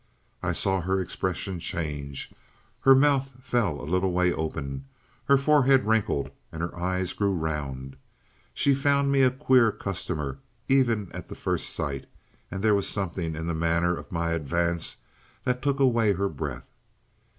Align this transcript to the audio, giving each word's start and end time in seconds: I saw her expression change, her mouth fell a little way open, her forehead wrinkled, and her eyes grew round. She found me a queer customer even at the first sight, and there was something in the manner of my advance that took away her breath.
I 0.41 0.51
saw 0.51 0.81
her 0.81 0.99
expression 0.99 1.59
change, 1.59 2.31
her 2.79 2.95
mouth 2.95 3.33
fell 3.39 3.79
a 3.79 3.85
little 3.85 4.11
way 4.11 4.33
open, 4.33 4.85
her 5.25 5.37
forehead 5.37 5.85
wrinkled, 5.85 6.31
and 6.51 6.63
her 6.63 6.75
eyes 6.75 7.13
grew 7.13 7.35
round. 7.35 7.97
She 8.51 8.73
found 8.73 9.11
me 9.11 9.21
a 9.21 9.29
queer 9.29 9.71
customer 9.71 10.39
even 10.67 11.11
at 11.11 11.29
the 11.29 11.35
first 11.35 11.69
sight, 11.69 12.07
and 12.49 12.63
there 12.63 12.73
was 12.73 12.89
something 12.89 13.35
in 13.35 13.45
the 13.45 13.53
manner 13.53 13.95
of 13.95 14.11
my 14.11 14.31
advance 14.31 14.97
that 15.43 15.61
took 15.61 15.79
away 15.79 16.13
her 16.13 16.29
breath. 16.29 16.65